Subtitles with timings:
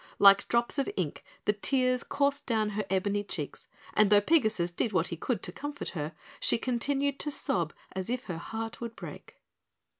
[0.17, 4.93] Like drops of ink the tears coursed down her ebony cheeks, and though Pigasus did
[4.93, 8.95] what he could to comfort her, she continued to sob as if her heart would
[8.95, 9.35] break.